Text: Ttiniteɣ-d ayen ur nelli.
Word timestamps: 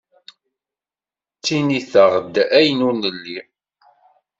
Ttiniteɣ-d 1.37 2.35
ayen 2.57 2.85
ur 2.87 2.93
nelli. 3.01 3.39